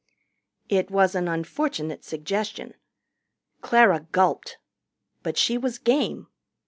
It 0.67 0.89
was 0.89 1.13
an 1.13 1.27
unfortunate 1.27 2.03
suggestion. 2.03 2.73
Clara 3.61 4.07
gulped. 4.11 4.57
But 5.21 5.37
she 5.37 5.59
was 5.59 5.77
game. 5.77 6.25